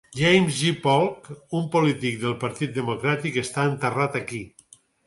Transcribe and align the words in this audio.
James 0.19 0.53
G. 0.61 0.71
Polk, 0.85 1.29
un 1.61 1.67
polític 1.77 2.19
del 2.27 2.35
partir 2.47 2.73
democràtic, 2.81 3.41
està 3.47 3.71
enterrat 3.75 4.23
aquí. 4.25 4.47